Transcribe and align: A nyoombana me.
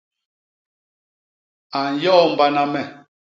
A 1.79 1.81
nyoombana 1.99 2.63
me. 2.73 2.81